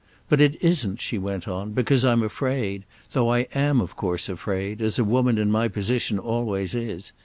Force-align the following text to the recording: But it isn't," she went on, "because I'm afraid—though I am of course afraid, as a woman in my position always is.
But 0.29 0.41
it 0.41 0.59
isn't," 0.63 0.99
she 0.99 1.19
went 1.19 1.47
on, 1.47 1.73
"because 1.73 2.03
I'm 2.03 2.23
afraid—though 2.23 3.29
I 3.31 3.41
am 3.53 3.79
of 3.79 3.95
course 3.95 4.29
afraid, 4.29 4.81
as 4.81 4.97
a 4.97 5.03
woman 5.03 5.37
in 5.37 5.51
my 5.51 5.67
position 5.67 6.17
always 6.17 6.73
is. 6.73 7.13